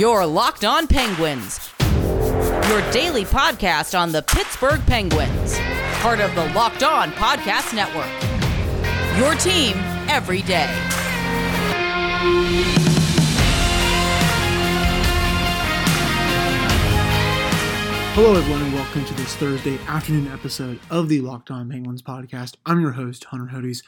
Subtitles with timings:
[0.00, 5.58] Your Locked On Penguins, your daily podcast on the Pittsburgh Penguins,
[6.00, 8.08] part of the Locked On Podcast Network.
[9.18, 9.74] Your team
[10.08, 10.64] every day.
[18.14, 22.54] Hello, everyone, and welcome to this Thursday afternoon episode of the Locked On Penguins podcast.
[22.64, 23.82] I'm your host, Hunter Hodes.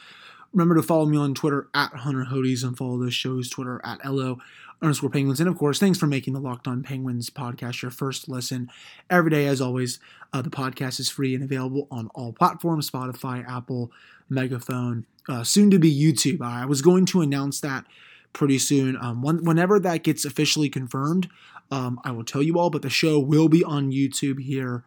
[0.53, 4.05] Remember to follow me on Twitter at Hunter Hodes and follow the show's Twitter at
[4.05, 4.37] LO
[4.83, 5.39] underscore Penguins.
[5.39, 8.69] And of course, thanks for making the Locked On Penguins podcast your first listen
[9.09, 9.47] every day.
[9.47, 9.99] As always,
[10.33, 13.91] uh, the podcast is free and available on all platforms Spotify, Apple,
[14.29, 16.41] Megaphone, uh, soon to be YouTube.
[16.41, 17.85] I was going to announce that
[18.33, 18.97] pretty soon.
[18.97, 21.29] Um, when, whenever that gets officially confirmed,
[21.71, 24.83] um, I will tell you all, but the show will be on YouTube here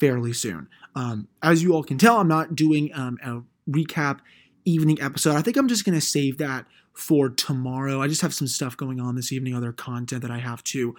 [0.00, 0.68] fairly soon.
[0.94, 4.20] Um, as you all can tell, I'm not doing um, a recap
[4.64, 5.36] evening episode.
[5.36, 8.02] I think I'm just going to save that for tomorrow.
[8.02, 10.96] I just have some stuff going on this evening, other content that I have to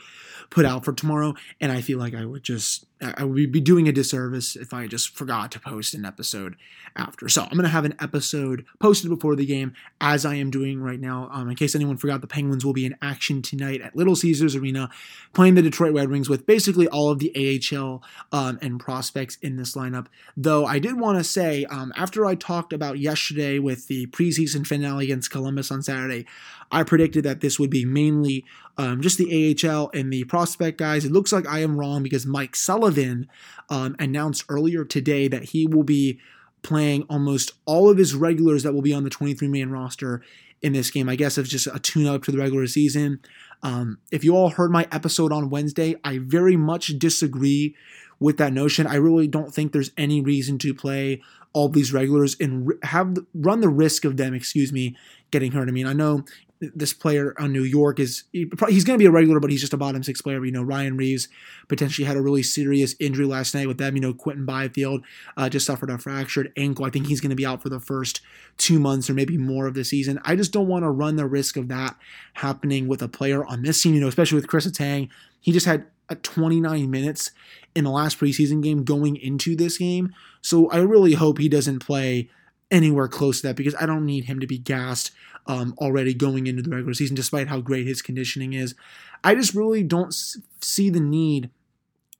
[0.49, 3.87] put out for tomorrow, and I feel like I would just I would be doing
[3.87, 6.55] a disservice if I just forgot to post an episode
[6.95, 7.29] after.
[7.29, 10.99] So I'm gonna have an episode posted before the game, as I am doing right
[10.99, 11.29] now.
[11.31, 14.55] Um, in case anyone forgot, the Penguins will be in action tonight at Little Caesars
[14.55, 14.89] Arena,
[15.33, 19.57] playing the Detroit Red Wings with basically all of the AHL um, and prospects in
[19.57, 20.07] this lineup.
[20.35, 24.65] Though I did want to say, um, after I talked about yesterday with the preseason
[24.65, 26.25] finale against Columbus on Saturday,
[26.71, 28.45] I predicted that this would be mainly
[28.77, 31.05] um, just the AHL and the prospect guys.
[31.05, 33.27] It looks like I am wrong because Mike Sullivan
[33.69, 36.19] um, announced earlier today that he will be
[36.63, 40.21] playing almost all of his regulars that will be on the 23 man roster
[40.61, 41.07] in this game.
[41.07, 43.19] I guess it's just a tune up to the regular season.
[43.63, 47.75] Um, if you all heard my episode on Wednesday, I very much disagree
[48.19, 48.87] with that notion.
[48.87, 51.21] I really don't think there's any reason to play
[51.53, 54.95] all these regulars and have run the risk of them, excuse me,
[55.31, 55.67] getting hurt.
[55.67, 56.23] I mean, I know
[56.59, 59.73] this player on New York is he's going to be a regular, but he's just
[59.73, 60.43] a bottom six player.
[60.43, 61.27] You know, Ryan Reaves
[61.67, 63.95] potentially had a really serious injury last night with them.
[63.95, 65.03] You know, Quinton Byfield
[65.35, 66.85] uh, just suffered a fractured ankle.
[66.85, 68.21] I think he's going to be out for the first
[68.57, 70.19] two months or maybe more of the season.
[70.23, 71.95] I just don't want to run the risk of that
[72.33, 73.93] happening with a player on this team.
[73.93, 75.09] You know, especially with Chris Letang,
[75.41, 77.31] he just had a 29 minutes
[77.75, 80.13] in the last preseason game going into this game.
[80.41, 82.29] So I really hope he doesn't play
[82.71, 85.11] anywhere close to that because I don't need him to be gassed
[85.47, 88.75] um, already going into the regular season, despite how great his conditioning is.
[89.23, 90.13] I just really don't
[90.61, 91.49] see the need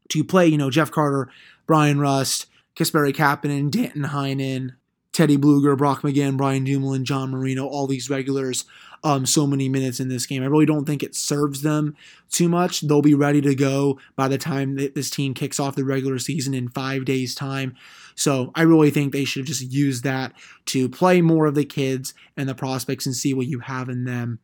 [0.10, 1.30] to play, you know, Jeff Carter,
[1.66, 4.76] Bryan Rust, Kasperi Kapanen, Danton Heinen,
[5.18, 8.66] Teddy Blueger, Brock McGinn, Brian Dumoulin, John Marino, all these regulars,
[9.04, 10.44] um, so many minutes in this game.
[10.44, 11.96] I really don't think it serves them
[12.30, 12.82] too much.
[12.82, 16.20] They'll be ready to go by the time that this team kicks off the regular
[16.20, 17.76] season in five days' time.
[18.14, 20.34] So I really think they should just use that
[20.68, 24.06] to play more of the kids and the prospects and see what you have in
[24.06, 24.38] them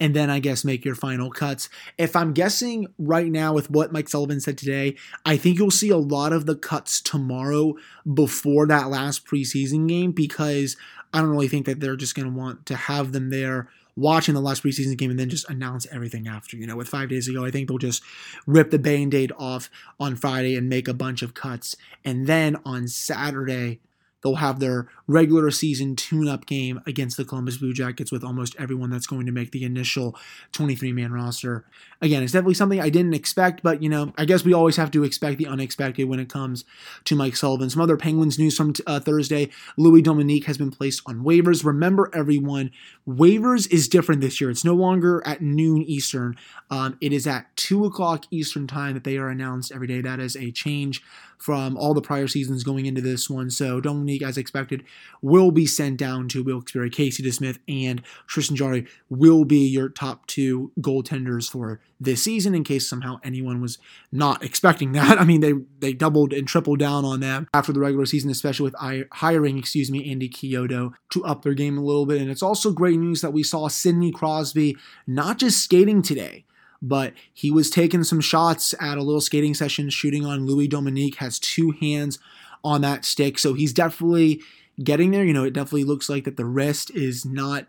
[0.00, 1.68] and then I guess make your final cuts.
[1.98, 5.90] If I'm guessing right now with what Mike Sullivan said today, I think you'll see
[5.90, 7.74] a lot of the cuts tomorrow
[8.12, 10.76] before that last preseason game because
[11.12, 14.34] I don't really think that they're just going to want to have them there watching
[14.34, 16.56] the last preseason game and then just announce everything after.
[16.56, 18.02] You know, with five days ago, I think they'll just
[18.46, 21.76] rip the band aid off on Friday and make a bunch of cuts.
[22.04, 23.80] And then on Saturday,
[24.26, 28.56] They'll have their regular season tune up game against the Columbus Blue Jackets with almost
[28.58, 30.16] everyone that's going to make the initial
[30.52, 31.64] 23 man roster.
[32.02, 34.90] Again, it's definitely something I didn't expect, but you know, I guess we always have
[34.92, 36.64] to expect the unexpected when it comes
[37.04, 37.70] to Mike Sullivan.
[37.70, 41.64] Some other Penguins news from uh, Thursday Louis Domingue has been placed on waivers.
[41.64, 42.70] Remember, everyone,
[43.08, 44.50] waivers is different this year.
[44.50, 46.36] It's no longer at noon Eastern,
[46.70, 50.00] um, it is at 2 o'clock Eastern time that they are announced every day.
[50.00, 51.02] That is a change
[51.38, 53.50] from all the prior seasons going into this one.
[53.50, 54.84] So Domingue, as expected,
[55.22, 56.90] will be sent down to Wilkes-Barre.
[56.90, 62.64] Casey DeSmith and Tristan Jarry will be your top two goaltenders for this season in
[62.64, 63.78] case somehow anyone was
[64.12, 65.18] not expecting that.
[65.20, 68.64] I mean, they they doubled and tripled down on that after the regular season, especially
[68.64, 72.20] with hiring, excuse me, Andy Chiodo to up their game a little bit.
[72.20, 74.76] And it's also great news that we saw Sidney Crosby
[75.06, 76.44] not just skating today,
[76.82, 81.16] but he was taking some shots at a little skating session, shooting on Louis Dominique,
[81.16, 82.18] has two hands
[82.62, 83.38] on that stick.
[83.38, 84.42] So he's definitely
[84.82, 85.24] getting there.
[85.24, 87.66] You know, it definitely looks like that the wrist is not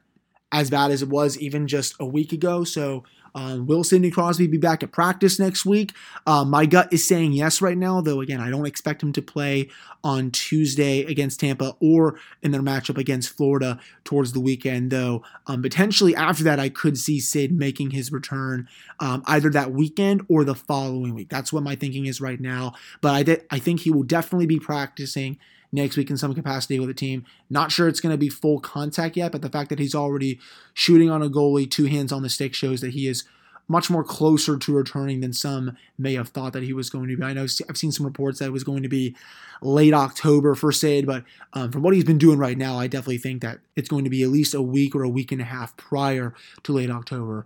[0.52, 2.64] as bad as it was even just a week ago.
[2.64, 3.04] So
[3.36, 5.94] um, will Sidney Crosby be back at practice next week?
[6.26, 9.22] Uh, my gut is saying yes right now, though, again, I don't expect him to
[9.22, 9.70] play
[10.04, 15.22] on Tuesday against Tampa or in their matchup against Florida towards the weekend, though.
[15.46, 18.68] Um, potentially after that, I could see Sid making his return
[19.00, 21.30] um, either that weekend or the following week.
[21.30, 22.74] That's what my thinking is right now.
[23.02, 25.38] But I, th- I think he will definitely be practicing
[25.72, 27.26] next week in some capacity with the team.
[27.50, 30.40] Not sure it's going to be full contact yet, but the fact that he's already
[30.74, 33.24] shooting on a goalie, two hands on the stick, shows that he is
[33.68, 37.18] much more closer to returning than some may have thought that he was going to
[37.18, 37.24] be.
[37.24, 39.16] I know I've seen some reports that it was going to be
[39.62, 41.24] late October for Sid, but
[41.54, 44.10] um, from what he's been doing right now, I definitely think that it's going to
[44.10, 46.34] be at least a week or a week and a half prior
[46.64, 47.46] to late October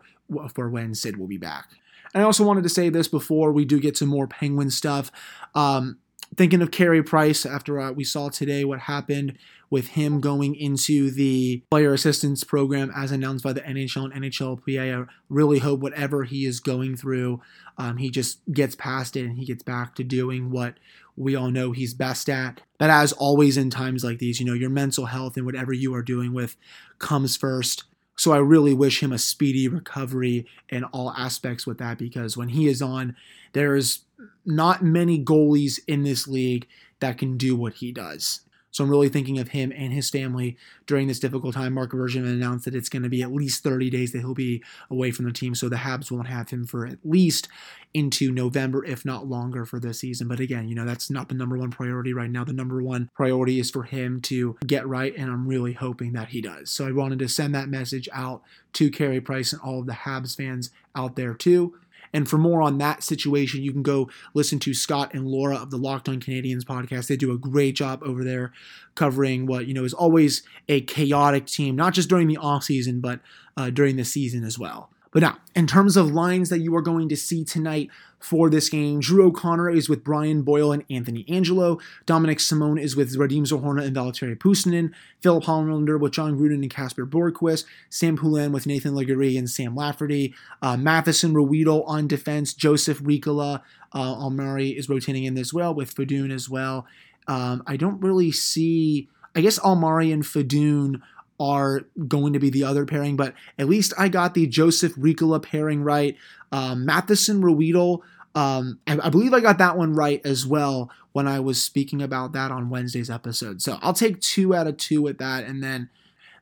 [0.53, 1.69] for when Sid will be back.
[2.13, 5.11] And I also wanted to say this before we do get some more Penguin stuff.
[5.55, 5.97] Um,
[6.35, 9.37] thinking of Carey Price after uh, we saw today what happened
[9.69, 15.03] with him going into the player assistance program as announced by the NHL and NHLPA.
[15.03, 17.41] I really hope whatever he is going through,
[17.77, 20.75] um, he just gets past it and he gets back to doing what
[21.15, 22.61] we all know he's best at.
[22.77, 25.93] But as always in times like these, you know, your mental health and whatever you
[25.95, 26.57] are doing with
[26.99, 27.85] comes first.
[28.21, 32.49] So I really wish him a speedy recovery in all aspects with that because when
[32.49, 33.15] he is on,
[33.53, 34.05] there's
[34.45, 36.67] not many goalies in this league
[36.99, 38.41] that can do what he does.
[38.71, 40.57] So I'm really thinking of him and his family
[40.87, 41.73] during this difficult time.
[41.73, 44.63] Marc Bergevin announced that it's going to be at least 30 days that he'll be
[44.89, 47.47] away from the team, so the Habs won't have him for at least
[47.93, 50.27] into November, if not longer, for this season.
[50.27, 52.43] But again, you know that's not the number one priority right now.
[52.43, 56.29] The number one priority is for him to get right, and I'm really hoping that
[56.29, 56.69] he does.
[56.69, 58.41] So I wanted to send that message out
[58.73, 61.75] to Carey Price and all of the Habs fans out there too.
[62.13, 65.71] And for more on that situation, you can go listen to Scott and Laura of
[65.71, 67.07] the Locked On Canadiens podcast.
[67.07, 68.51] They do a great job over there
[68.95, 72.99] covering what, you know, is always a chaotic team, not just during the off season,
[72.99, 73.19] but
[73.55, 74.89] uh, during the season as well.
[75.11, 77.89] But now, in terms of lines that you are going to see tonight
[78.21, 81.79] for this game, Drew O'Connor is with Brian Boyle and Anthony Angelo.
[82.05, 84.91] Dominic Simon is with Radim Zohorna and Valtteri Puustinen.
[85.19, 87.65] Filip Hallander with John Gruden and Kasper Björkqvist.
[87.89, 90.33] Sam Poulin with Nathan Legare and Sam Lafferty.
[90.61, 92.53] Uh, Matheson Ruhwedel on defense.
[92.53, 93.61] Joseph Riikola.
[93.91, 96.85] Uh, Almari is rotating in as well with Fedun as well.
[97.27, 99.09] Um, I don't really see.
[99.35, 101.01] I guess Almari and Fedun
[101.39, 105.41] are going to be the other pairing, but at least I got the Joseph Riikola
[105.41, 106.15] pairing right.
[106.51, 108.01] Um, Matheson Ruhwedel,
[108.35, 112.01] um, I, I believe I got that one right as well when I was speaking
[112.01, 113.61] about that on Wednesday's episode.
[113.61, 115.89] So I'll take two out of two with that, and then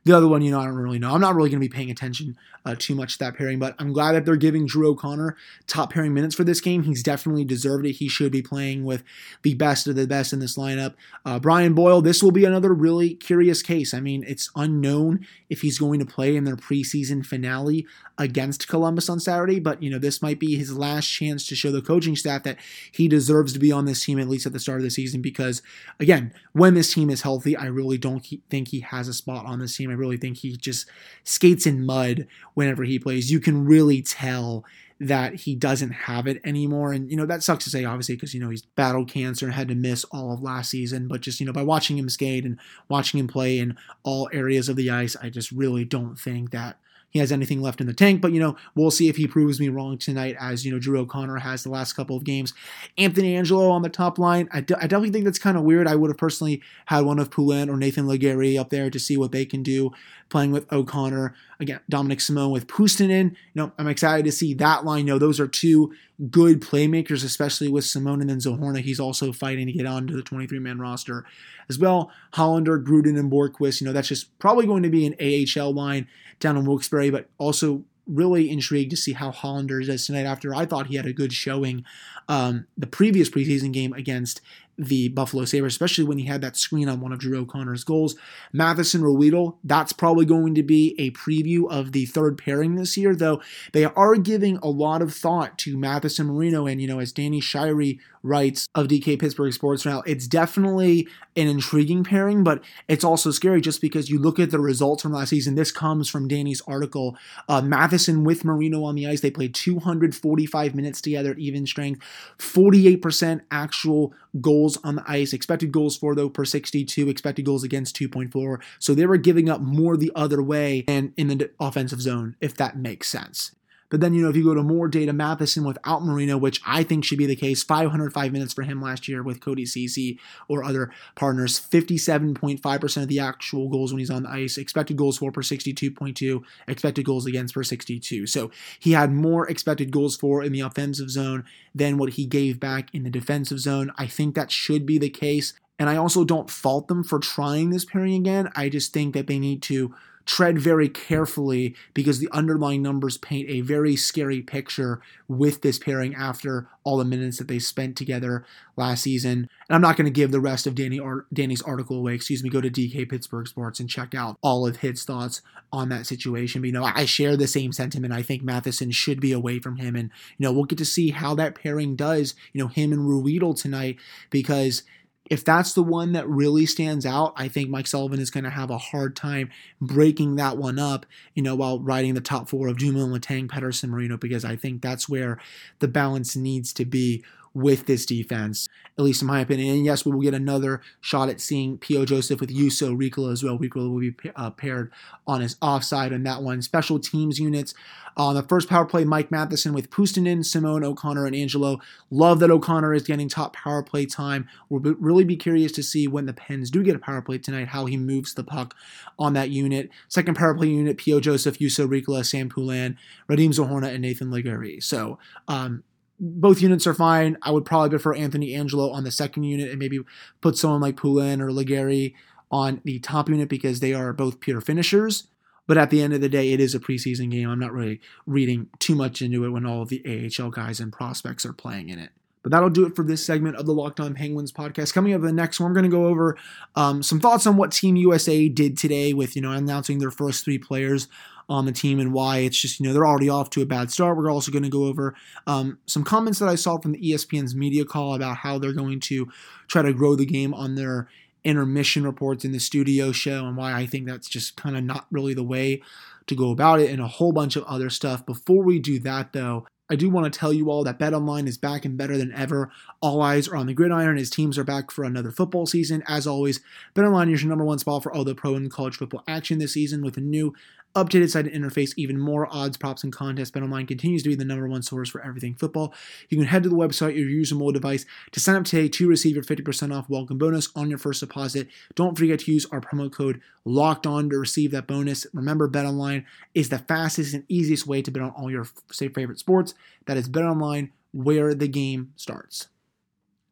[0.04, 1.12] the other one, you know, I don't really know.
[1.14, 3.92] I'm not really going to be paying attention uh, too much that pairing, but I'm
[3.92, 5.36] glad that they're giving Drew O'Connor
[5.66, 6.82] top pairing minutes for this game.
[6.82, 7.92] He's definitely deserved it.
[7.92, 9.02] He should be playing with
[9.42, 10.94] the best of the best in this lineup.
[11.24, 13.94] Uh, Brian Boyle, this will be another really curious case.
[13.94, 17.86] I mean, it's unknown if he's going to play in their preseason finale
[18.18, 21.72] against Columbus on Saturday, but, you know, this might be his last chance to show
[21.72, 22.58] the coaching staff that
[22.92, 25.22] he deserves to be on this team at least at the start of the season
[25.22, 25.62] because,
[25.98, 29.58] again, when this team is healthy, I really don't think he has a spot on
[29.58, 29.90] this team.
[29.90, 30.86] I really think he just
[31.24, 32.26] skates in mud
[32.60, 33.32] whenever he plays.
[33.32, 34.64] You can really tell
[35.00, 36.92] that he doesn't have it anymore.
[36.92, 39.54] And, you know, that sucks to say, obviously, because, you know, he's battled cancer and
[39.54, 41.08] had to miss all of last season.
[41.08, 42.58] But just, you know, by watching him skate and
[42.90, 46.76] watching him play in all areas of the ice, I just really don't think that
[47.08, 48.20] he has anything left in the tank.
[48.20, 51.00] But, you know, we'll see if he proves me wrong tonight, as, you know, Drew
[51.00, 52.52] O'Connor has the last couple of games.
[52.98, 54.50] Anthony Angelo on the top line.
[54.52, 55.88] I, d- I definitely think that's kind of weird.
[55.88, 59.16] I would have personally had one of Poulin or Nathan Legare up there to see
[59.16, 59.92] what they can do
[60.30, 61.34] playing with O'Connor.
[61.58, 63.30] Again, Dominic Simone with Puustinen.
[63.30, 65.06] You know, I'm excited to see that line.
[65.06, 65.92] You know, those are two
[66.30, 68.80] good playmakers, especially with Simone and then Zohorna.
[68.80, 71.26] He's also fighting to get onto the 23 man roster
[71.68, 72.10] as well.
[72.34, 73.80] Hallander, Gruden, and Björkqvist.
[73.80, 77.28] You know, that's just probably going to be an AHL line down in Wilkes-Barre, but
[77.36, 81.12] also really intrigued to see how Hallander does tonight after I thought he had a
[81.12, 81.84] good showing
[82.28, 84.40] um, the previous preseason game against
[84.78, 88.16] the Buffalo Sabres, especially when he had that screen on one of Drew O'Connor's goals.
[88.52, 93.14] Matheson Ruhwedel, that's probably going to be a preview of the third pairing this year,
[93.14, 96.66] though they are giving a lot of thought to Matheson Marino.
[96.66, 101.46] And, you know, as Danny Shirey writes of DK Pittsburgh Sports now, it's definitely an
[101.46, 105.30] intriguing pairing, but it's also scary just because you look at the results from last
[105.30, 105.54] season.
[105.54, 107.16] This comes from Danny's article.
[107.48, 112.02] Uh, Matheson with Marino on the ice, they played 245 minutes together at even strength,
[112.38, 114.12] 48% actual
[114.60, 118.60] goals on the ice, expected goals for though per 62, expected goals against 2.4.
[118.78, 122.54] So they were giving up more the other way and in the offensive zone, if
[122.56, 123.52] that makes sense.
[123.90, 126.84] But then, you know, if you go to more data, Matheson without Marino, which I
[126.84, 130.18] think should be the case, 505 minutes for him last year with Cody Ceci
[130.48, 135.18] or other partners, 57.5% of the actual goals when he's on the ice, expected goals
[135.18, 138.26] for per 62.2, expected goals against per 62.
[138.26, 141.44] So he had more expected goals for in the offensive zone
[141.74, 143.92] than what he gave back in the defensive zone.
[143.98, 145.52] I think that should be the case.
[145.80, 148.50] And I also don't fault them for trying this pairing again.
[148.54, 149.94] I just think that they need to
[150.26, 156.14] tread very carefully because the underlying numbers paint a very scary picture with this pairing
[156.14, 158.44] after all the minutes that they spent together
[158.76, 159.48] last season.
[159.68, 161.00] And I'm not going to give the rest of Danny
[161.32, 162.14] Danny's article away.
[162.14, 162.50] Excuse me.
[162.50, 166.60] Go to DK Pittsburgh Sports and check out all of his thoughts on that situation.
[166.62, 168.12] But you know, I share the same sentiment.
[168.12, 171.10] I think Matheson should be away from him, and you know, we'll get to see
[171.10, 172.34] how that pairing does.
[172.52, 173.96] You know, him and Ruhwedel tonight
[174.30, 174.82] because
[175.30, 178.50] if that's the one that really stands out, I think Mike Sullivan is going to
[178.50, 182.66] have a hard time breaking that one up, you know, while riding the top four
[182.66, 185.38] of Dumoulin, Letang, Pettersson, Marino, because I think that's where
[185.78, 187.22] the balance needs to be
[187.54, 189.76] with this defense, at least in my opinion.
[189.76, 192.04] And yes, we will get another shot at seeing P.O.
[192.04, 193.58] Joseph with Juuso Riikola as well.
[193.58, 194.92] Riikola will be uh, paired
[195.26, 196.62] on his offside on that one.
[196.62, 197.74] Special teams units.
[198.16, 201.80] On uh, the first power play, Mike Matheson with Puustinen, Simone, O'Connor, and Angelo.
[202.10, 204.48] Love that O'Connor is getting top power play time.
[204.68, 207.38] We'll be, really be curious to see when the Pens do get a power play
[207.38, 208.74] tonight, how he moves the puck
[209.18, 209.90] on that unit.
[210.08, 211.20] Second power play unit, P.O.
[211.20, 214.82] Joseph, Juuso Riikola, Sam Poulin, Radim Zohorna, and Nathan Legare.
[214.82, 215.84] So um,
[216.20, 217.38] both units are fine.
[217.42, 220.00] I would probably prefer Anthony Angelo on the second unit and maybe
[220.40, 222.14] put someone like Poulin or Legare
[222.50, 225.28] on the top unit because they are both pure finishers.
[225.66, 227.48] But at the end of the day, it is a preseason game.
[227.48, 230.92] I'm not really reading too much into it when all of the AHL guys and
[230.92, 232.10] prospects are playing in it.
[232.42, 234.94] But that'll do it for this segment of the Locked On Penguins podcast.
[234.94, 236.36] Coming up in the next one, we're going to go over
[236.74, 240.44] um, some thoughts on what Team USA did today with, you know, announcing their first
[240.44, 241.08] three players
[241.50, 243.90] on the team and why it's just, you know, they're already off to a bad
[243.90, 244.16] start.
[244.16, 245.14] We're also going to go over
[245.46, 249.00] um, some comments that I saw from the ESPN's media call about how they're going
[249.00, 249.28] to
[249.66, 251.08] try to grow the game on their
[251.42, 255.06] intermission reports in the studio show and why I think that's just kind of not
[255.10, 255.82] really the way
[256.26, 258.24] to go about it and a whole bunch of other stuff.
[258.24, 261.58] Before we do that, though, I do want to tell you all that BetOnline is
[261.58, 262.70] back and better than ever.
[263.00, 266.04] All eyes are on the gridiron as teams are back for another football season.
[266.06, 266.60] As always,
[266.94, 269.72] BetOnline is your number one spot for all the pro and college football action this
[269.72, 270.54] season with a new
[270.94, 273.50] updated site and interface, even more odds, props, and contests.
[273.50, 275.94] BetOnline continues to be the number one source for everything football.
[276.28, 278.88] You can head to the website or use a mobile device to sign up today
[278.88, 281.68] to receive your 50% off welcome bonus on your first deposit.
[281.94, 285.26] Don't forget to use our promo code Locked On to receive that bonus.
[285.32, 289.38] Remember, BetOnline is the fastest and easiest way to bet on all your say, favorite
[289.38, 289.74] sports.
[290.06, 292.68] That is BetOnline, where the game starts.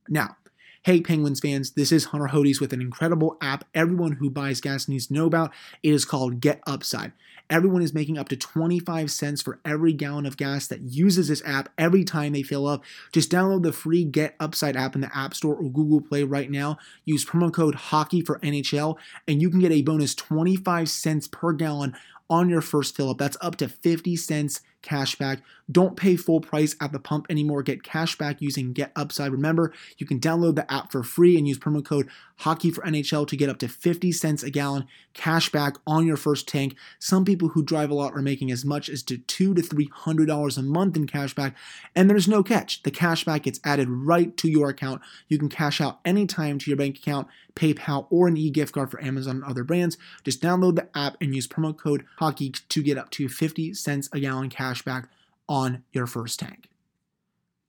[0.08, 0.36] Now,
[0.84, 4.86] Hey, Penguins fans, this is Hunter Hodes with an incredible app everyone who buys gas
[4.86, 5.52] needs to know about.
[5.82, 7.12] It is called Get Upside.
[7.50, 11.42] Everyone is making up to 25 cents for every gallon of gas that uses this
[11.44, 12.84] app every time they fill up.
[13.12, 16.50] Just download the free Get Upside app in the App Store or Google Play right
[16.50, 16.78] now.
[17.04, 21.52] Use promo code HOCKEY for NHL, and you can get a bonus 25 cents per
[21.54, 21.96] gallon
[22.30, 23.18] on your first fill up.
[23.18, 25.40] That's up to 50 cents cash back.
[25.70, 27.62] Don't pay full price at the pump anymore.
[27.62, 29.32] Get cash back using Get Upside.
[29.32, 32.08] Remember, you can download the app for free and use promo code
[32.38, 36.16] Hockey for NHL to get up to 50 cents a gallon cash back on your
[36.16, 36.76] first tank.
[37.00, 39.90] Some people who drive a lot are making as much as to two to three
[39.92, 41.56] hundred dollars a month in cash back,
[41.96, 42.82] and there's no catch.
[42.84, 45.02] The cash back gets added right to your account.
[45.26, 47.26] You can cash out anytime to your bank account,
[47.58, 49.98] PayPal, or an e-gift card for Amazon and other brands.
[50.24, 54.08] Just download the app and use promo code Hockey to get up to 50 cents
[54.12, 55.08] a gallon cash back
[55.48, 56.68] on your first tank.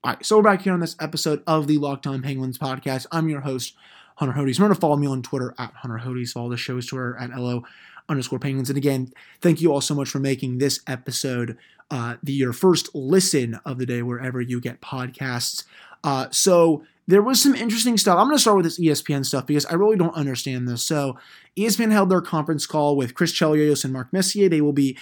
[0.03, 3.05] All right, so we're back here on this episode of the Locked On Penguins podcast.
[3.11, 3.75] I'm your host,
[4.15, 4.57] Hunter Hodes.
[4.57, 6.31] Remember to follow me on Twitter at Hunter Hodes.
[6.31, 7.63] Follow the show's Twitter at LO
[8.07, 8.69] underscore Penguins.
[8.69, 11.57] And again, thank you all so much for making this episode
[11.91, 15.63] uh, the your first listen of the day wherever you get podcasts.
[16.03, 18.19] Uh, so there was some interesting stuff.
[18.19, 20.83] I'm going to start with this ESPN stuff because I really don't understand this.
[20.83, 21.17] So,
[21.57, 24.47] ESPN held their conference call with Chris Chelios and Mark Messier.
[24.47, 24.95] They will be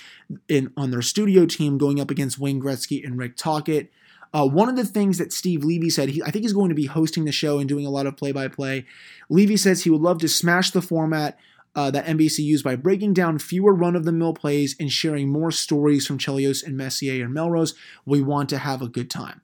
[0.47, 3.91] in on their studio team going up against Wayne Gretzky and Rick Tocchet.
[4.33, 6.75] Uh, one of the things that Steve Levy said, he, I think he's going to
[6.75, 8.85] be hosting the show and doing a lot of play by play.
[9.29, 11.37] Levy says he would love to smash the format
[11.75, 15.27] uh, that NBC used by breaking down fewer run of the mill plays and sharing
[15.27, 17.73] more stories from Chelios and Messier and Melrose.
[18.05, 19.41] We want to have a good time.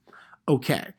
[0.48, 0.94] Okay.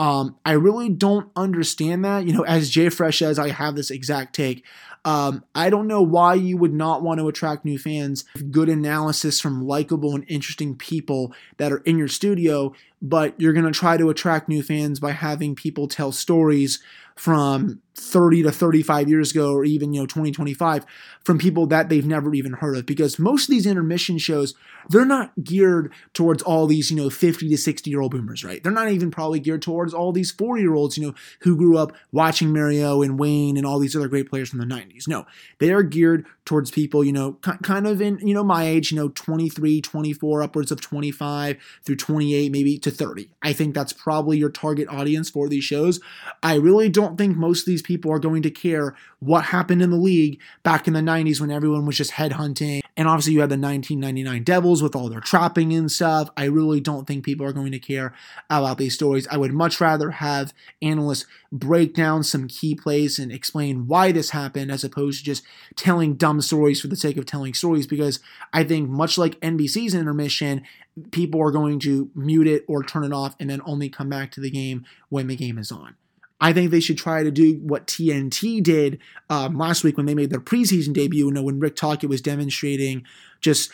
[0.00, 2.26] Um, I really don't understand that.
[2.26, 4.64] You know, as Jay Fresh says, I have this exact take.
[5.04, 8.24] Um, I don't know why you would not want to attract new fans.
[8.50, 13.66] Good analysis from likable and interesting people that are in your studio, but you're going
[13.66, 16.82] to try to attract new fans by having people tell stories
[17.14, 20.84] from 30 to 35 years ago or even you know 2025
[21.22, 22.86] from people that they've never even heard of.
[22.86, 24.54] Because most of these intermission shows
[24.88, 28.62] they're not geared towards all these you know 50 to 60 year old boomers right?
[28.62, 31.76] They're not even probably geared towards all these 40 year olds you know who grew
[31.76, 35.26] up watching Mario and Wayne and all these other great players from the 90s no
[35.58, 38.96] they are geared towards people you know kind of in you know my age you
[38.96, 44.38] know 23 24 upwards of 25 through 28 maybe to 30 i think that's probably
[44.38, 46.00] your target audience for these shows.
[46.42, 49.90] I really don't think most of these people are going to care what happened in
[49.90, 52.80] the league back in the 90s when everyone was just headhunting.
[52.96, 56.30] And obviously, you had the 1999 Devils with all their trapping and stuff.
[56.36, 58.14] I really don't think people are going to care
[58.48, 59.26] about these stories.
[59.30, 64.30] I would much rather have analysts break down some key plays and explain why this
[64.30, 65.42] happened as opposed to just
[65.76, 68.20] telling dumb stories for the sake of telling stories because
[68.52, 70.62] I think much like NBC's intermission,
[71.10, 74.30] people are going to mute it or turn it off and then only come back
[74.32, 75.96] to the game when the game is on.
[76.40, 80.14] I think they should try to do what TNT did um, last week when they
[80.14, 81.26] made their preseason debut.
[81.26, 83.04] You know, when Rick Tocchet was demonstrating
[83.40, 83.70] just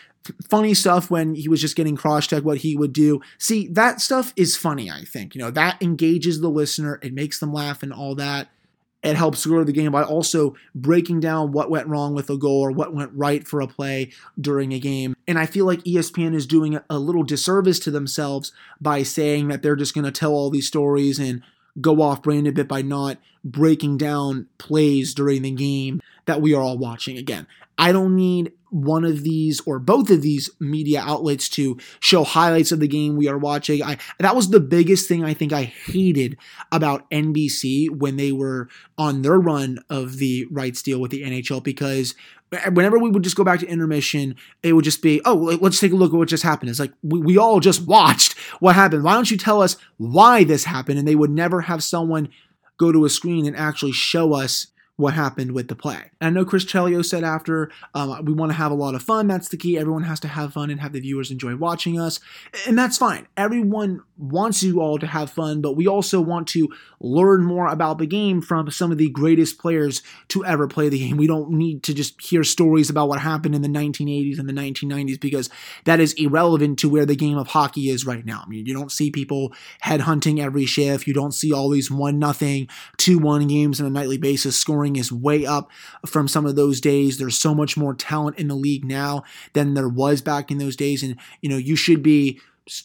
[0.49, 3.21] funny stuff when he was just getting cross check what he would do.
[3.39, 5.35] See, that stuff is funny, I think.
[5.35, 8.49] You know, that engages the listener, it makes them laugh and all that
[9.07, 12.61] it helps grow the game by also breaking down what went wrong with a goal
[12.61, 15.15] or what went right for a play during a game.
[15.29, 19.63] And I feel like ESPN is doing a little disservice to themselves by saying that
[19.63, 21.43] they're just going to tell all these stories and
[21.81, 26.55] go off brand a bit by not breaking down plays during the game that we
[26.55, 27.17] are all watching.
[27.17, 27.47] Again,
[27.79, 32.73] I don't need one of these or both of these media outlets to show highlights
[32.73, 33.83] of the game we are watching.
[33.83, 36.37] I that was the biggest thing I think I hated
[36.73, 38.69] about NBC when they were
[38.99, 42.15] on their run of the rights deal with the NHL because
[42.53, 45.81] Uh, whenever we would just go back to intermission, it would just be, oh, let's
[45.81, 46.71] take a look at what just happened.
[46.71, 49.03] It's like we, we all just watched what happened.
[49.03, 50.99] Why don't you tell us why this happened?
[50.99, 52.29] And they would never have someone
[52.79, 56.11] go to a screen and actually show us what happened with the play.
[56.21, 59.03] And I know Chris Chelios said after, um, we want to have a lot of
[59.03, 59.27] fun.
[59.27, 59.79] That's the key.
[59.79, 62.19] Everyone has to have fun and have the viewers enjoy watching us.
[62.67, 63.29] And that's fine.
[63.37, 66.69] Everyone wants you all to have fun, but we also want to
[67.01, 70.99] learn more about the game from some of the greatest players to ever play the
[70.99, 71.19] game.
[71.19, 74.55] We don't need to just hear stories about what happened in the 1980s and the
[74.55, 75.51] 1990s because
[75.85, 78.43] that is irrelevant to where the game of hockey is right now.
[78.45, 79.53] I mean, you don't see people
[79.85, 81.07] headhunting every shift.
[81.07, 84.86] You don't see all these 1 nothing, 2 1 games on a nightly basis scoring
[84.87, 85.71] scoring is way up
[86.07, 87.19] from some of those days.
[87.19, 90.77] There's so much more talent in the league now than there was back in those
[90.77, 91.03] days.
[91.03, 92.41] And, you know, you should be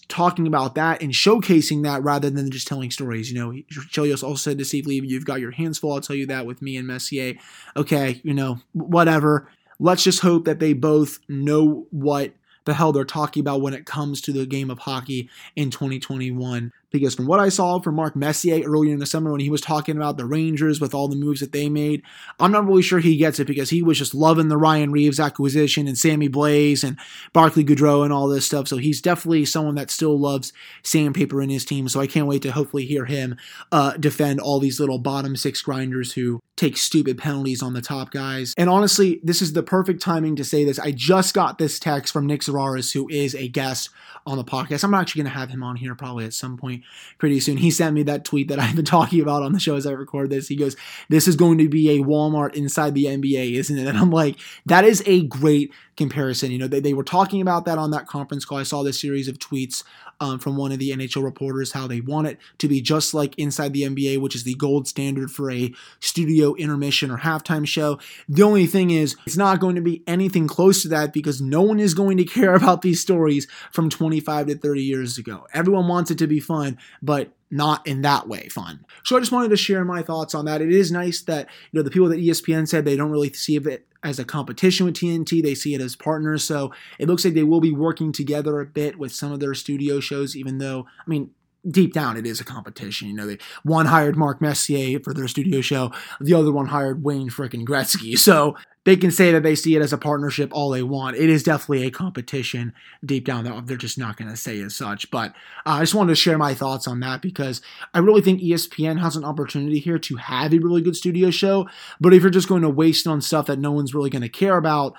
[0.08, 3.32] talking about that and showcasing that rather than just telling stories.
[3.32, 3.52] You know,
[3.92, 5.94] Chelios also said to Steve Levy, you've got your hands full.
[5.94, 7.36] I'll tell you that with me and Messier.
[7.76, 9.50] Okay, you know, whatever.
[9.80, 12.34] Let's just hope that they both know what
[12.66, 16.72] the hell they're talking about when it comes to the game of hockey in 2021
[16.92, 19.62] because from what I saw from Mark Messier earlier in the summer when he was
[19.62, 22.04] talking about the Rangers with all the moves that they made,
[22.40, 25.20] I'm not really sure he gets it because he was just loving the Ryan Reaves
[25.20, 26.98] acquisition and Sammy Blais and
[27.34, 28.68] Barclay Goodrow and all this stuff.
[28.68, 31.88] So he's definitely someone that still loves sandpaper in his team.
[31.88, 33.38] So I can't wait to hopefully hear him
[33.72, 38.12] uh, defend all these little bottom six grinders who take stupid penalties on the top
[38.12, 38.54] guys.
[38.58, 40.78] And honestly, this is the perfect timing to say this.
[40.78, 43.90] I just got this text from Nick Zararis, who is a guest
[44.28, 44.84] on the podcast.
[44.84, 46.81] I'm actually going to have him on here probably at some point
[47.18, 47.58] pretty soon.
[47.58, 49.92] He sent me that tweet that I've been talking about on the show as I
[49.92, 50.48] record this.
[50.48, 50.76] He goes,
[51.10, 53.88] This is going to be a Walmart inside the NBA, isn't it?
[53.92, 56.52] And I'm like, That is a great comparison.
[56.52, 58.58] You know, they, they were talking about that on that conference call.
[58.58, 59.84] I saw this series of tweets
[60.20, 63.38] um, from one of the NHL reporters how they want it to be just like
[63.38, 68.00] Inside the NBA, which is the gold standard for a studio intermission or halftime show.
[68.30, 71.62] The only thing is, it's not going to be anything close to that because no
[71.62, 75.48] one is going to care about these stories from 25 to 30 years ago.
[75.54, 78.86] Everyone wants it to be fun, but not in that way fun.
[79.04, 80.62] So I just wanted to share my thoughts on that.
[80.62, 83.58] It is nice that you know the people that ESPN said they don't really see
[83.58, 85.44] it as a competition with TNT.
[85.44, 86.44] They see it as partners.
[86.44, 89.54] So it looks like they will be working together a bit with some of their
[89.54, 91.32] studio shows, even though, I mean,
[91.70, 93.08] deep down it is a competition.
[93.08, 97.04] You know, they one hired Mark Messier for their studio show, the other one hired
[97.04, 98.18] Wayne frickin' Gretzky.
[98.32, 101.16] So they can say that they see it as a partnership all they want.
[101.16, 102.74] It is definitely a competition
[103.06, 103.66] deep down.
[103.66, 105.12] They're just not going to say as such.
[105.12, 105.32] But
[105.66, 107.62] uh, I just wanted to share my thoughts on that because
[107.94, 111.68] I really think ESPN has an opportunity here to have a really good studio show.
[112.00, 114.30] But if you're just going to waste on stuff that no one's really going to
[114.30, 114.96] care about,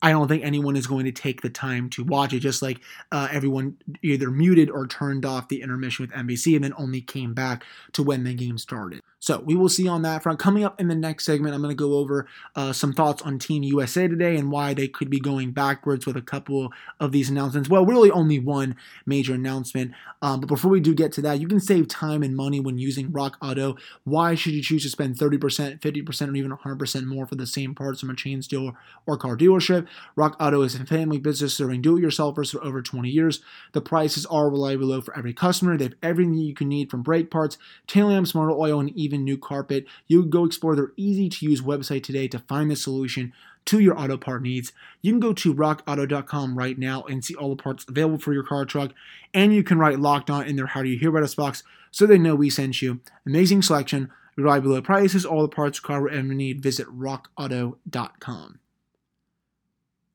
[0.00, 2.40] I don't think anyone is going to take the time to watch it.
[2.40, 2.80] Just like
[3.10, 7.34] uh, everyone either muted or turned off the intermission with NBC and then only came
[7.34, 9.00] back to when the game started.
[9.20, 10.38] So we will see on that front.
[10.38, 13.38] Coming up in the next segment, I'm going to go over uh, some thoughts on
[13.38, 17.28] Team USA today and why they could be going backwards with a couple of these
[17.28, 17.68] announcements.
[17.68, 18.76] Well, really only one
[19.06, 19.92] major announcement.
[20.22, 22.78] Um, but before we do get to that, you can save time and money when
[22.78, 23.76] using Rock Auto.
[24.04, 27.74] Why should you choose to spend 30%, 50%, or even 100% more for the same
[27.74, 29.86] parts from a chain store or car dealership?
[30.14, 33.40] Rock Auto is a family business serving do-it-yourselfers for over 20 years.
[33.72, 35.76] The prices are reliably low for every customer.
[35.76, 39.07] They have everything you can need from brake parts, tail lamps, motor oil, and even
[39.16, 39.86] new carpet.
[40.06, 43.32] You can go explore their easy-to-use website today to find the solution
[43.64, 44.72] to your auto part needs.
[45.00, 48.42] You can go to rockauto.com right now and see all the parts available for your
[48.42, 48.92] car truck,
[49.32, 51.62] and you can write locked on in their How Do You Hear About Us box
[51.90, 53.00] so they know we sent you.
[53.26, 56.62] Amazing selection, reliable low prices, all the parts, car, whatever you need.
[56.62, 58.58] Visit rockauto.com.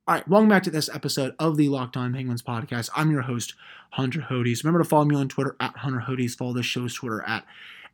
[0.05, 2.89] All right, welcome back to this episode of the Locked On Penguins podcast.
[2.93, 3.53] I'm your host,
[3.91, 4.61] Hunter Hodes.
[4.61, 6.35] Remember to follow me on Twitter at Hunter Hodes.
[6.35, 7.45] Follow the show's Twitter at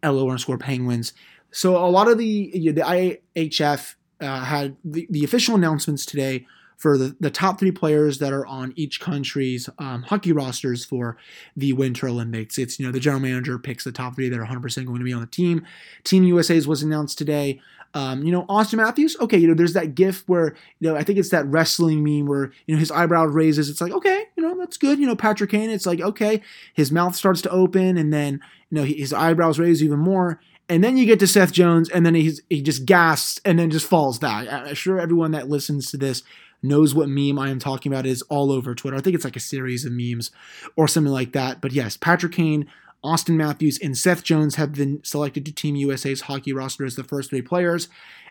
[0.04, 1.14] LO underscore Penguins.
[1.52, 6.46] So a lot of the the IHF uh, had the, the official announcements today
[6.80, 11.18] for the, the top three players that are on each country's um, hockey rosters for
[11.58, 12.58] the Winter Olympics.
[12.58, 15.04] It's, you know, the general manager picks the top three that are 100% going to
[15.04, 15.66] be on the team.
[16.06, 17.60] Team USA's was announced today.
[17.94, 21.04] Um, you know, Auston Matthews, okay, you know, there's that gif where, you know, I
[21.04, 23.68] think it's that wrestling meme where, you know, his eyebrow raises.
[23.68, 25.00] It's like, okay, you know, that's good.
[25.00, 26.42] You know, Patrick Kane, it's like, okay,
[26.74, 30.40] his mouth starts to open and then, you know, his eyebrows raise even more.
[30.68, 33.72] And then you get to Seth Jones, and then he's he just gasps and then
[33.72, 34.48] just falls back.
[34.52, 36.22] I'm sure everyone that listens to this
[36.62, 38.98] knows what meme I am talking about is all over Twitter.
[38.98, 40.32] I think it's like a series of memes
[40.76, 41.62] or something like that.
[41.62, 42.70] But yes, Patrick Kane,
[43.04, 47.04] Auston Matthews, and Seth Jones have been selected to Team USA's hockey roster as the
[47.04, 47.88] first three players.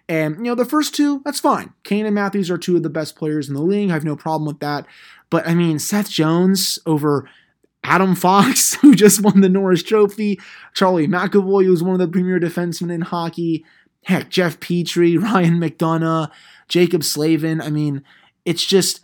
[0.09, 1.72] And, you know, the first two, that's fine.
[1.85, 3.90] Kane and Matthews are two of the best players in the league.
[3.90, 4.87] I have no problem with that.
[5.29, 7.29] But, I mean, Seth Jones over
[7.85, 10.41] Adam Fox, who just won the Norris Trophy,
[10.75, 13.64] Charlie McAvoy, who's one of the premier defensemen in hockey,
[14.05, 16.31] heck, Jeff Petry, Ryan McDonagh,
[16.69, 17.61] Jaccob Slavin.
[17.61, 18.03] I mean,
[18.45, 19.01] it's just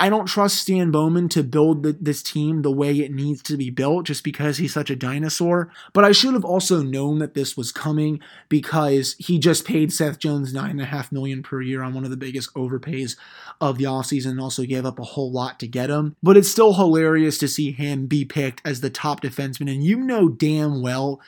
[0.00, 3.58] I don't trust Stan Bowman to build the, this team the way it needs to
[3.58, 5.70] be built just because he's such a dinosaur.
[5.92, 10.18] But I should have also known that this was coming because he just paid Seth
[10.18, 13.16] Jones nine and a half million per year on one of the biggest overpays
[13.60, 16.16] of the offseason and also gave up a whole lot to get him.
[16.22, 19.70] But it's still hilarious to see him be picked as the top defenseman.
[19.70, 21.20] And you know damn well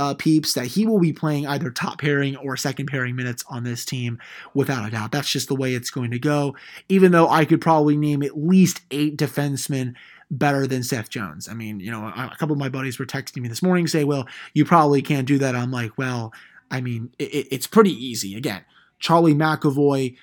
[0.00, 3.64] uh, peeps that he will be playing either top pairing or second pairing minutes on
[3.64, 4.18] this team
[4.54, 5.12] without a doubt.
[5.12, 6.56] That's just the way it's going to go.
[6.88, 9.94] Even though I could probably name at least eight defensemen
[10.30, 11.50] better than Seth Jones.
[11.50, 14.04] I mean, you know, a, couple of my buddies were texting me this morning say,
[14.04, 16.32] "Well, you probably can't do that." I'm like, "Well,
[16.70, 18.64] I mean, it, it's pretty easy." Again,
[18.98, 20.16] Charlie McAvoy.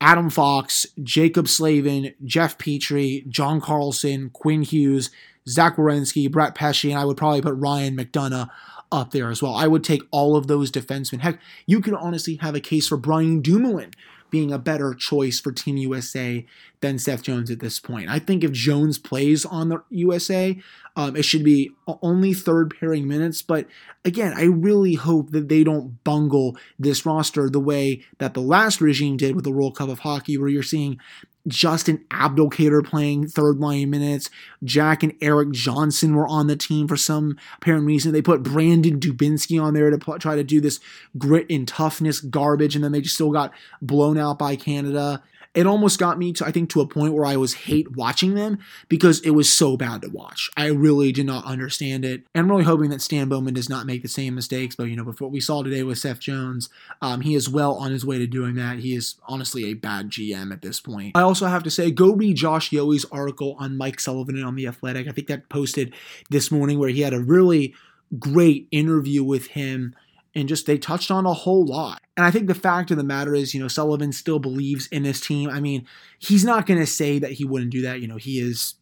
[0.00, 5.10] Adam Fox, Jaccob Slavin, Jeff Petry, John Carlson, Quinn Hughes,
[5.46, 8.48] Zach Werenski, Brett Pesce, and I would probably put Ryan McDonagh
[8.92, 9.54] up there as well.
[9.54, 11.20] I would take all of those defensemen.
[11.20, 13.92] Heck, you could honestly have a case for Brian Dumoulin
[14.30, 16.44] being a better choice for Team USA
[16.80, 18.08] than Seth Jones at this point.
[18.08, 20.60] I think if Jones plays on the USA,
[20.94, 23.42] um, it should be only third pairing minutes.
[23.42, 23.66] But
[24.04, 28.80] again, I really hope that they don't bungle this roster the way that the last
[28.80, 30.98] regime did with the World Cup of Hockey, where you're seeing
[31.46, 34.30] Justin Abdelkader playing third line minutes.
[34.64, 38.12] Jack and Erik Johnson were on the team for some apparent reason.
[38.12, 40.80] They put Brandon Dubinsky on there to try to do this
[41.16, 45.22] grit and toughness garbage, and then they just still got blown out by Canada
[45.56, 48.34] it almost got me to I think to a point where I was hate watching
[48.34, 50.50] them because it was so bad to watch.
[50.56, 52.24] I really did not understand it.
[52.34, 54.76] And I'm really hoping that Stan Bowman does not make the same mistakes.
[54.76, 56.68] But you know, before what we saw today with Seth Jones,
[57.00, 58.80] um, he is well on his way to doing that.
[58.80, 61.16] He is honestly a bad GM at this point.
[61.16, 64.56] I also have to say, go read Josh Yohe's article on Mike Sullivan and on
[64.56, 65.08] the Athletic.
[65.08, 65.94] I think that posted
[66.28, 67.74] this morning where he had a really
[68.18, 69.94] great interview with him
[70.36, 72.02] and just they touched on a whole lot.
[72.16, 75.02] And I think the fact of the matter is, you know, Sullivan still believes in
[75.02, 75.50] this team.
[75.50, 75.86] I mean,
[76.18, 78.00] he's not going to say that he wouldn't do that.
[78.00, 78.74] You know, he is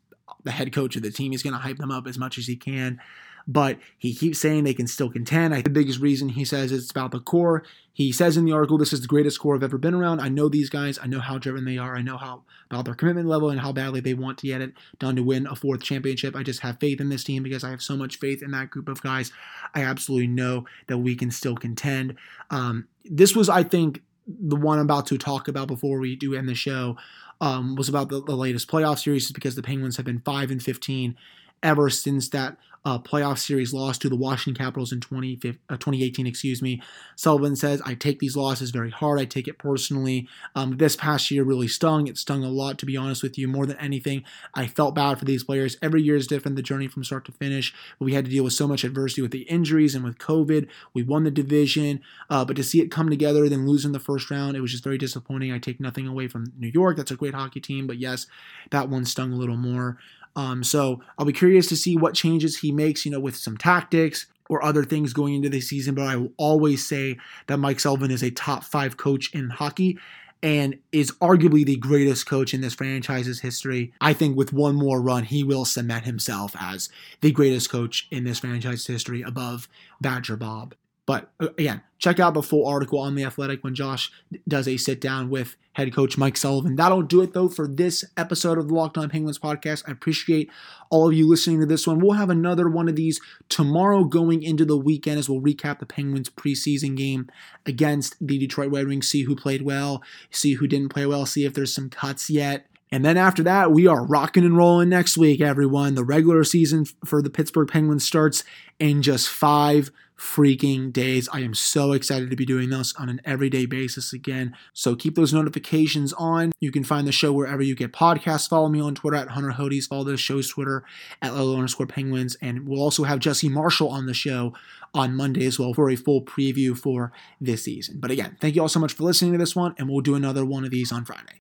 [0.42, 1.30] the head coach of the team.
[1.30, 3.00] He's going to hype them up as much as he can
[3.46, 5.54] but he keeps saying they can still contend.
[5.54, 7.62] I the biggest reason he says it's about the core.
[7.92, 10.20] He says in the article, "This is the greatest core I've ever been around.
[10.20, 10.98] I know these guys.
[11.02, 11.96] I know how driven they are.
[11.96, 14.72] I know how about their commitment level and how badly they want to get it
[14.98, 16.34] done to win a fourth championship.
[16.34, 18.70] I just have faith in this team because I have so much faith in that
[18.70, 19.30] group of guys.
[19.74, 22.16] I absolutely know that we can still contend.
[22.50, 26.34] Um, this was, I think, the one I'm about to talk about before we do
[26.34, 26.96] end the show."
[27.40, 30.62] Um, was about the, the latest playoff series because the Penguins have been 5 and
[30.62, 31.16] 15
[31.64, 36.26] ever since that uh, playoff series loss to the Washington Capitals in 20, uh, 2018.
[36.26, 36.82] Excuse me.
[37.16, 39.18] Sullivan says, "I take these losses very hard.
[39.18, 40.28] I take it personally.
[40.54, 42.06] Um, this past year really stung.
[42.06, 43.48] It stung a lot, to be honest with you.
[43.48, 44.22] More than anything,
[44.52, 45.78] I felt bad for these players.
[45.80, 46.56] Every year is different.
[46.56, 47.74] The journey from start to finish.
[47.98, 50.68] But we had to deal with so much adversity with the injuries and with COVID.
[50.92, 53.98] We won the division, uh, but to see it come together, then lose in the
[54.00, 55.52] first round, it was just very disappointing.
[55.52, 56.98] I take nothing away from New York.
[56.98, 58.26] That's a great hockey team, but yes,
[58.70, 59.98] that one stung a little more."
[60.36, 63.56] Um, so I'll be curious to see what changes he makes, you know, with some
[63.56, 65.94] tactics or other things going into the season.
[65.94, 69.98] But I will always say that Mike Sullivan is a top five coach in hockey
[70.42, 73.94] and is arguably the greatest coach in this franchise's history.
[74.00, 76.90] I think with one more run, he will cement himself as
[77.22, 79.68] the greatest coach in this franchise's history above
[80.02, 80.74] Badger Bob.
[81.06, 84.10] But uh, again, check out the full article on The Athletic when Josh
[84.48, 86.76] does a sit down with head coach Mike Sullivan.
[86.76, 89.84] That'll do it though for this episode of the Locked On Penguins podcast.
[89.86, 90.50] I appreciate
[90.88, 91.98] all of you listening to this one.
[91.98, 95.86] We'll have another one of these tomorrow going into the weekend as we'll recap the
[95.86, 97.28] Penguins preseason game
[97.66, 101.44] against the Detroit Red Wings, see who played well, see who didn't play well, see
[101.44, 102.66] if there's some cuts yet.
[102.92, 105.96] And then after that, we are rocking and rolling next week, everyone.
[105.96, 108.44] The regular season for the Pittsburgh Penguins starts
[108.78, 111.28] in just five freaking days.
[111.32, 114.56] I am so excited to be doing this on an everyday basis again.
[114.72, 116.52] So keep those notifications on.
[116.60, 118.48] You can find the show wherever you get podcasts.
[118.48, 119.88] Follow me on Twitter at Hunter Hodes.
[119.88, 120.84] Follow the show's Twitter
[121.20, 122.36] at LO underscore Penguins.
[122.40, 124.54] And we'll also have Jesse Marshall on the show
[124.94, 127.98] on Monday as well for a full preview for this season.
[127.98, 130.14] But again, thank you all so much for listening to this one, and we'll do
[130.14, 131.32] another one of these on Friday.